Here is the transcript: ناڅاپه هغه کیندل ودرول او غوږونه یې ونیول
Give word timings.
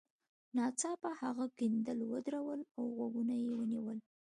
ناڅاپه 0.55 1.11
هغه 1.21 1.45
کیندل 1.57 1.99
ودرول 2.13 2.61
او 2.77 2.83
غوږونه 2.97 3.35
یې 3.43 3.51
ونیول 3.59 3.97